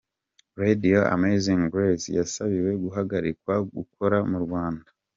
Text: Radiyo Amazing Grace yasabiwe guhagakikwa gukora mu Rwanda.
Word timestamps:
Radiyo 0.61 1.01
Amazing 1.15 1.61
Grace 1.71 2.09
yasabiwe 2.19 2.71
guhagakikwa 2.83 3.53
gukora 3.75 4.17
mu 4.31 4.37
Rwanda. 4.45 4.87